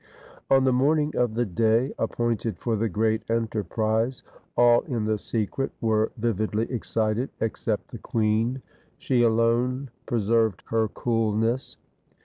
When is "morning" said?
0.73-1.13